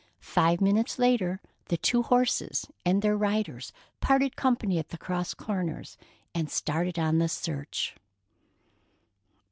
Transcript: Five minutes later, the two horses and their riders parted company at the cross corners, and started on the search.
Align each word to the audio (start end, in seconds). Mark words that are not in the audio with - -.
Five 0.33 0.61
minutes 0.61 0.97
later, 0.97 1.39
the 1.65 1.77
two 1.77 2.01
horses 2.01 2.65
and 2.83 3.03
their 3.03 3.15
riders 3.15 3.71
parted 3.99 4.35
company 4.35 4.79
at 4.79 4.89
the 4.89 4.97
cross 4.97 5.35
corners, 5.35 5.95
and 6.33 6.49
started 6.49 6.97
on 6.97 7.19
the 7.19 7.29
search. 7.29 7.95